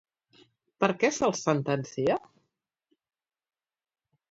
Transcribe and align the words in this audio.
Per 0.83 0.89
què 1.03 1.11
se'ls 1.17 1.43
sentencia? 1.49 2.17